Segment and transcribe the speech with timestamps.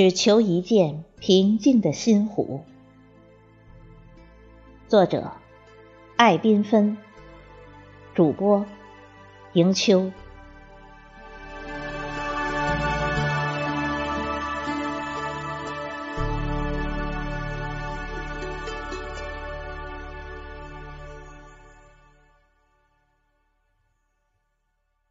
[0.00, 2.64] 只求一见平静的心湖。
[4.88, 5.30] 作者：
[6.16, 6.96] 爱缤纷，
[8.14, 8.64] 主播：
[9.52, 10.10] 迎秋。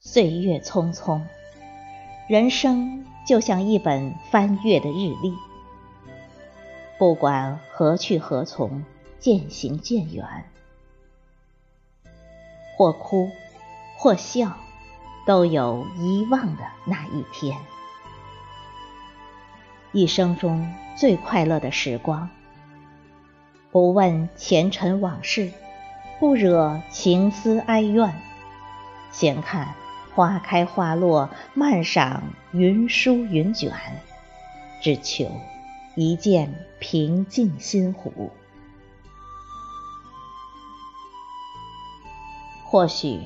[0.00, 1.20] 岁月匆匆，
[2.26, 5.36] 人生就像一本翻阅的日历，
[6.96, 8.82] 不管何去何从，
[9.18, 10.50] 渐行渐远，
[12.74, 13.30] 或哭
[13.98, 14.56] 或笑，
[15.26, 17.58] 都有遗忘的那一天。
[19.92, 22.30] 一生中最快乐的时光，
[23.70, 25.52] 不问前尘往事，
[26.18, 28.10] 不惹情思哀怨，
[29.12, 29.74] 闲看。
[30.14, 33.72] 花开花落，漫赏云舒云卷，
[34.82, 35.30] 只求
[35.94, 38.30] 一见平静心湖。
[42.64, 43.20] 或许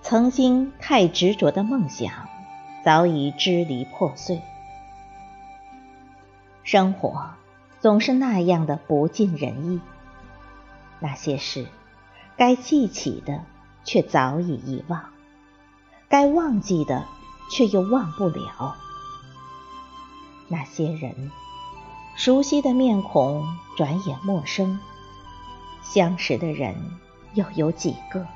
[0.00, 2.28] 曾经太执着的梦想，
[2.84, 4.42] 早已支离破碎。
[6.64, 7.30] 生活
[7.78, 9.80] 总是那样的不尽人意，
[10.98, 11.66] 那些事
[12.36, 13.44] 该记起的，
[13.84, 15.11] 却早已遗忘。
[16.12, 17.06] 该忘记的，
[17.50, 18.76] 却又忘不了。
[20.46, 21.30] 那些人，
[22.16, 24.78] 熟悉的面孔，转眼陌生；
[25.82, 26.76] 相识的人，
[27.32, 28.26] 又有几个？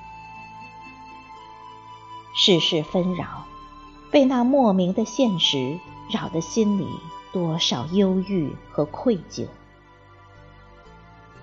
[2.35, 3.45] 世事纷扰，
[4.11, 5.79] 被那莫名的现实
[6.11, 6.89] 扰得心里
[7.31, 9.47] 多少忧郁和愧疚。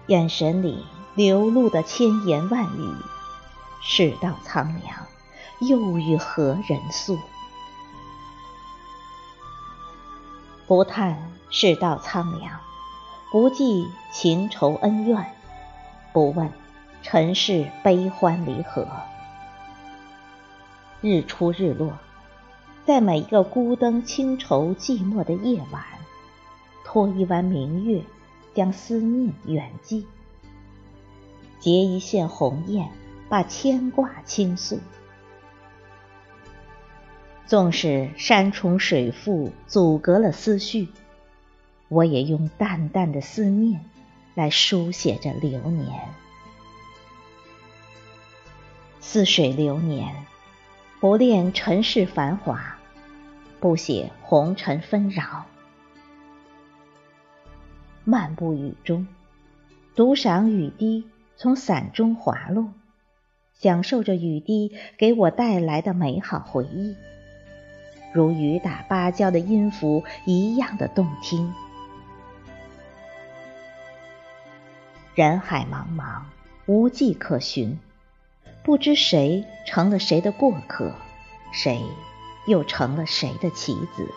[0.08, 2.92] 眼神里流露的千言万语，
[3.84, 4.98] 世道苍凉。
[5.67, 7.17] 又与何人诉？
[10.67, 12.59] 不叹世道苍凉，
[13.31, 15.35] 不记情仇恩怨，
[16.13, 16.51] 不问
[17.01, 18.87] 尘世悲欢离合。
[21.01, 21.97] 日出日落，
[22.85, 25.83] 在每一个孤灯清愁寂寞的夜晚，
[26.85, 28.01] 托一弯明月，
[28.55, 30.05] 将思念远寄；
[31.59, 32.89] 结一线红艳，
[33.27, 34.80] 把牵挂倾诉。
[37.45, 40.87] 纵使山重水复阻隔了思绪，
[41.89, 43.83] 我也用淡淡的思念
[44.33, 46.09] 来书写着流年。
[49.02, 50.26] 似水流年，
[50.99, 52.77] 不恋尘世繁华，
[53.60, 55.45] 不写红尘纷扰。
[58.05, 59.05] 漫步雨中，
[59.95, 61.05] 独赏雨滴
[61.36, 62.73] 从伞中滑落，
[63.54, 66.95] 享受着雨滴给我带来的美好回忆。
[68.13, 71.53] 如雨打芭蕉的音符一样的动听。
[75.15, 76.21] 人海茫茫，
[76.67, 77.79] 无迹可寻，
[78.63, 80.93] 不知谁成了谁的过客，
[81.51, 81.81] 谁
[82.47, 84.07] 又成了谁的棋子。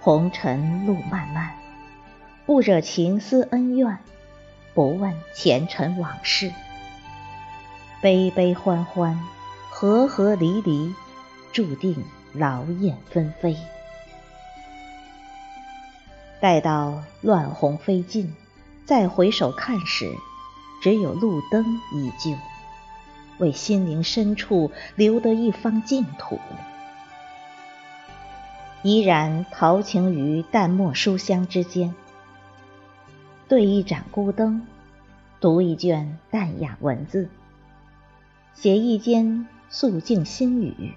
[0.00, 1.56] 红尘路漫漫，
[2.46, 3.98] 不惹情思恩怨，
[4.74, 6.52] 不问前尘往事，
[8.00, 9.18] 悲悲欢欢，
[9.70, 10.94] 合合离离。
[11.54, 11.96] 注定
[12.32, 13.56] 劳燕分飞。
[16.40, 18.34] 待到乱红飞尽，
[18.84, 20.10] 再回首看时，
[20.82, 22.36] 只有路灯依旧，
[23.38, 26.40] 为心灵深处留得一方净土。
[28.82, 31.94] 依然陶情于淡墨书香之间，
[33.46, 34.66] 对一盏孤灯，
[35.40, 37.28] 读一卷淡雅文字，
[38.54, 40.94] 写一间素静心语。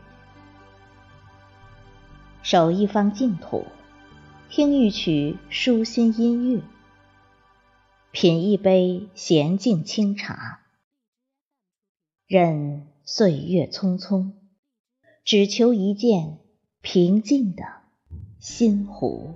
[2.50, 3.66] 守一方净土，
[4.50, 6.64] 听一曲舒心音乐，
[8.14, 10.62] 品一杯娴静清茶，
[12.26, 14.32] 任岁月匆匆，
[15.26, 16.38] 只求一见
[16.80, 17.66] 平静的
[18.40, 19.36] 心湖。